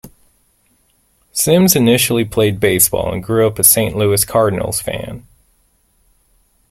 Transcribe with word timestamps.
Sims 1.31 1.75
initially 1.75 2.25
played 2.25 2.59
baseball 2.59 3.13
and 3.13 3.23
grew 3.23 3.45
up 3.45 3.59
a 3.59 3.63
Saint 3.63 3.95
Louis 3.95 4.25
Cardinals 4.25 4.81
fan. 4.81 5.27